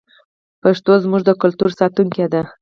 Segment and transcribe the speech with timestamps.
[0.61, 2.41] پښتو زموږ د کلتور ساتونکې ده.